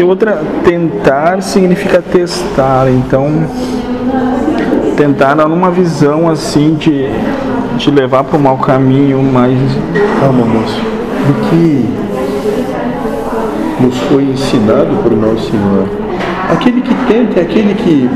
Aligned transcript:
E 0.00 0.02
outra, 0.02 0.40
tentar 0.64 1.42
significa 1.42 2.00
testar. 2.00 2.88
Então, 2.88 3.44
tentar 4.96 5.34
dar 5.34 5.46
uma 5.46 5.70
visão 5.70 6.26
assim 6.26 6.74
de, 6.74 7.06
de 7.76 7.90
levar 7.90 8.24
para 8.24 8.38
o 8.38 8.40
mau 8.40 8.56
caminho, 8.56 9.22
mas 9.22 9.52
Calma, 10.18 10.46
moço. 10.46 10.80
Do 11.26 11.50
que 11.50 11.86
nos 13.82 13.94
foi 14.08 14.22
ensinado 14.22 15.02
por 15.02 15.12
nosso 15.12 15.50
Senhor. 15.50 15.86
Aquele 16.50 16.80
que 16.80 16.94
tenta 17.06 17.40
é 17.40 17.42
aquele 17.42 17.74
que, 17.74 18.08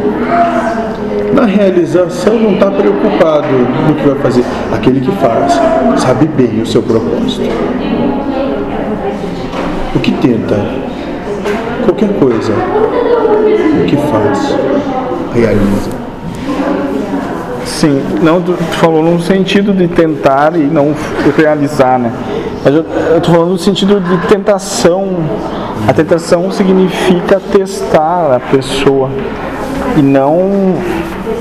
na 1.35 1.45
realização, 1.45 2.39
não 2.39 2.55
está 2.55 2.71
preocupado 2.71 3.49
no 3.89 3.95
que 3.95 4.09
vai 4.09 4.19
fazer. 4.21 4.45
Aquele 4.73 5.03
que 5.03 5.13
faz, 5.17 5.61
sabe 5.99 6.29
bem 6.29 6.63
o 6.63 6.67
seu 6.67 6.83
propósito. 6.83 7.43
O 9.95 9.99
que 9.99 10.13
tenta, 10.13 10.84
qualquer 11.85 12.09
coisa, 12.19 12.53
o 12.53 13.85
que 13.87 13.97
faz, 13.97 14.57
realiza. 15.35 15.91
Sim, 17.65 18.03
não, 18.23 18.41
tu, 18.41 18.53
falou 18.73 19.03
no 19.03 19.21
sentido 19.21 19.73
de 19.73 19.89
tentar 19.89 20.55
e 20.57 20.63
não 20.63 20.95
realizar, 21.37 21.99
né? 21.99 22.13
Mas 22.65 22.75
eu, 22.75 22.85
eu 23.15 23.21
tô 23.21 23.33
falando 23.33 23.51
no 23.51 23.59
sentido 23.59 24.01
de 24.01 24.27
tentação. 24.29 25.17
A 25.89 25.93
tentação 25.93 26.51
significa 26.51 27.41
testar 27.53 28.37
a 28.37 28.41
pessoa 28.41 29.11
e 29.97 30.03
não 30.03 30.75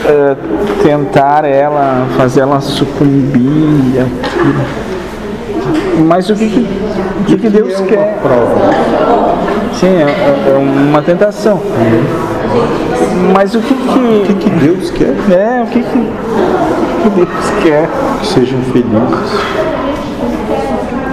eh, 0.05 0.35
tentar 0.81 1.45
ela, 1.45 2.05
fazer 2.17 2.41
ela 2.41 2.59
sucumbir 2.59 4.01
àquilo. 4.01 4.83
Mas 6.05 6.29
o 6.29 6.35
que, 6.35 6.49
que, 6.49 6.59
o 6.59 7.23
que, 7.25 7.37
que 7.37 7.49
Deus 7.49 7.79
é 7.79 7.85
quer? 7.85 8.19
prova. 8.21 9.22
Sim, 9.79 9.87
é, 9.87 10.49
é- 10.49 10.57
uma 10.57 11.01
tentação. 11.01 11.59
Mas 13.33 13.55
o 13.55 13.59
que 13.59 13.73
O 13.73 14.23
que, 14.25 14.33
que. 14.33 14.49
que 14.49 14.49
Deus 14.59 14.91
quer? 14.91 15.15
É, 15.31 15.63
o 15.63 15.67
que 15.67 15.81
que, 15.81 16.07
que 17.03 17.09
Deus 17.09 17.29
quer? 17.63 17.89
Que 18.21 18.27
sejam 18.27 18.59
felizes. 18.71 19.39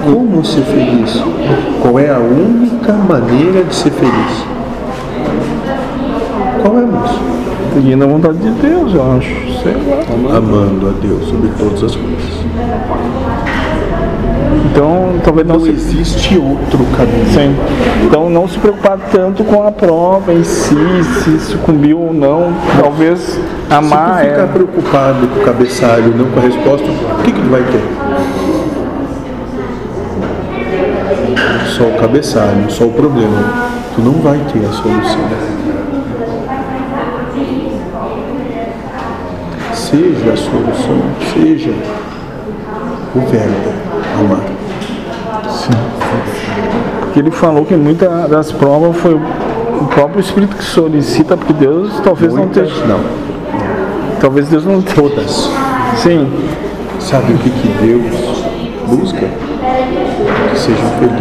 Como 0.04 0.44
ser 0.44 0.62
feliz? 0.62 1.22
Qual 1.82 1.98
é 1.98 2.10
a 2.10 2.18
única 2.18 2.92
maneira 2.92 3.64
de 3.64 3.74
ser 3.74 3.90
feliz? 3.90 4.44
Qual 6.62 6.78
é, 6.78 6.82
moço? 6.82 7.20
Seguindo 7.74 8.04
a 8.04 8.06
vontade 8.06 8.38
de 8.38 8.50
Deus, 8.50 8.94
eu 8.94 9.12
acho. 9.16 9.62
Sei 9.62 9.72
lá. 9.72 10.36
Amando 10.36 10.88
a 10.88 10.92
Deus 11.00 11.28
sobre 11.28 11.48
todas 11.58 11.84
as 11.84 11.96
coisas. 11.96 12.40
Então, 14.66 15.14
talvez 15.24 15.46
não 15.46 15.56
Não 15.56 15.64
se. 15.64 15.70
existe 15.70 16.38
outro 16.38 16.84
caminho. 16.96 17.26
Sim. 17.32 17.56
Então, 18.04 18.28
não 18.30 18.48
se 18.48 18.58
preocupar 18.58 18.98
tanto 19.10 19.44
com 19.44 19.66
a 19.66 19.70
prova 19.72 20.32
em 20.32 20.42
si, 20.44 20.74
se 21.22 21.38
sucumbiu 21.40 21.98
ou 22.00 22.12
não. 22.12 22.52
Talvez 22.80 23.18
Se 23.20 23.40
tu 23.40 23.74
amar 23.74 24.20
ficar 24.20 24.24
ela. 24.24 24.48
preocupado 24.48 25.26
com 25.28 25.40
o 25.40 25.44
cabeçalho 25.44 26.14
não 26.16 26.26
com 26.26 26.40
a 26.40 26.42
resposta, 26.42 26.86
o 26.86 27.22
que, 27.22 27.32
que 27.32 27.40
tu 27.40 27.48
vai 27.50 27.62
ter? 27.62 27.82
Só 31.76 31.84
o 31.84 31.92
cabeçalho, 32.00 32.70
só 32.70 32.84
o 32.84 32.92
problema. 32.92 33.70
Tu 33.94 34.00
não 34.02 34.12
vai 34.14 34.38
ter 34.52 34.58
a 34.66 34.72
solução. 34.72 35.20
Seja 39.74 40.32
a 40.32 40.36
solução, 40.36 41.00
seja 41.34 41.72
o 43.14 43.20
verbo 43.20 43.89
amar. 44.18 44.40
Porque 47.00 47.18
ele 47.18 47.30
falou 47.30 47.64
que 47.64 47.74
muita 47.74 48.08
das 48.28 48.52
provas 48.52 48.96
foi 48.96 49.14
o 49.14 49.84
próprio 49.86 50.20
Espírito 50.20 50.56
que 50.56 50.64
solicita, 50.64 51.36
porque 51.36 51.52
Deus 51.52 52.00
talvez 52.04 52.32
não 52.32 52.44
Muitas 52.44 52.68
esteja. 52.68 52.86
não, 52.86 53.00
Talvez 54.20 54.48
Deus 54.48 54.64
não 54.64 54.78
esteja. 54.78 55.00
todas. 55.00 55.50
Sim. 55.96 56.30
Sabe 57.00 57.32
o 57.32 57.38
que, 57.38 57.50
que 57.50 57.68
Deus 57.82 58.44
busca? 58.86 59.26
Que 60.52 60.58
sejam 60.58 60.86
felizes. 60.98 61.18